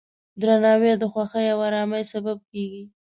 درناوی 0.41 0.91
د 0.97 1.03
خوښۍ 1.11 1.45
او 1.53 1.59
ارامۍ 1.69 2.03
سبب 2.13 2.37
کېږي. 2.51 2.83